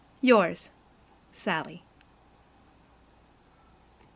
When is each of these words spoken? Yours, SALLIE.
Yours, 0.19 0.71
SALLIE. 1.31 1.83